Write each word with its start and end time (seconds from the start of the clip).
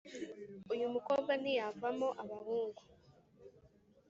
uyumukobwa 0.73 1.31
ntiyumvamo 1.41 2.07
abahungu 2.23 2.81